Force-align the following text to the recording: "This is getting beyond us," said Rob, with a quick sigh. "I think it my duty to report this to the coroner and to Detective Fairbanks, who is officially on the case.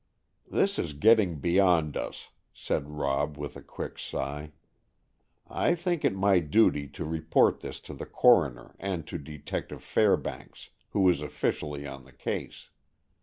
"This 0.49 0.79
is 0.79 0.93
getting 0.93 1.35
beyond 1.37 1.95
us," 1.95 2.31
said 2.55 2.89
Rob, 2.89 3.37
with 3.37 3.55
a 3.55 3.61
quick 3.61 3.99
sigh. 3.99 4.51
"I 5.47 5.75
think 5.75 6.03
it 6.03 6.15
my 6.15 6.39
duty 6.39 6.87
to 6.87 7.05
report 7.05 7.59
this 7.59 7.79
to 7.81 7.93
the 7.93 8.07
coroner 8.07 8.73
and 8.79 9.05
to 9.05 9.19
Detective 9.19 9.83
Fairbanks, 9.83 10.71
who 10.89 11.07
is 11.07 11.21
officially 11.21 11.85
on 11.85 12.05
the 12.05 12.13
case. 12.13 12.71